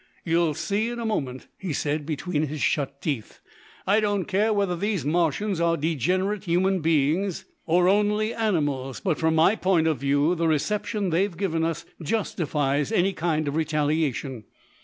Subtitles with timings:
[0.25, 3.39] "You'll see in a moment," he said, between his shut teeth.
[3.85, 9.35] "I don't care whether these Martians are degenerate human beings or only animals; but from
[9.35, 14.45] my point of view the reception they have given us justifies any kind of retaliation.